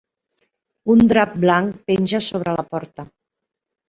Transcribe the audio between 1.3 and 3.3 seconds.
blanc penja sobre la porta.